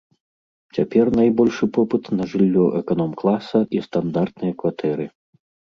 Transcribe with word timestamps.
Цяпер 0.77 1.05
найбольшы 1.19 1.65
попыт 1.79 2.03
на 2.17 2.23
жыллё 2.33 2.65
эканом-класа 2.81 3.59
і 3.79 3.87
стандартныя 3.91 4.53
кватэры. 4.63 5.05